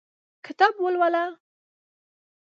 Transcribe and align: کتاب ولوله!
کتاب 0.45 0.73
ولوله! 0.85 1.23